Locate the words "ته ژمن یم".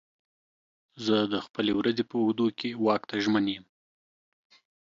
3.09-3.65